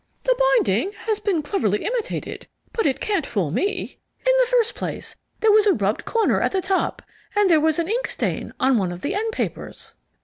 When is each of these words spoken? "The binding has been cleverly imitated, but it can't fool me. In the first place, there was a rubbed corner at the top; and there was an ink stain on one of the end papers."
"The 0.23 0.35
binding 0.55 0.93
has 1.05 1.19
been 1.19 1.43
cleverly 1.43 1.85
imitated, 1.85 2.47
but 2.73 2.87
it 2.87 2.99
can't 2.99 3.23
fool 3.23 3.51
me. 3.51 3.99
In 4.25 4.33
the 4.39 4.47
first 4.49 4.73
place, 4.73 5.15
there 5.41 5.51
was 5.51 5.67
a 5.67 5.73
rubbed 5.73 6.05
corner 6.05 6.41
at 6.41 6.53
the 6.53 6.59
top; 6.61 7.03
and 7.35 7.47
there 7.51 7.61
was 7.61 7.77
an 7.77 7.87
ink 7.87 8.07
stain 8.07 8.51
on 8.59 8.79
one 8.79 8.91
of 8.91 9.01
the 9.01 9.13
end 9.13 9.31
papers." 9.31 9.93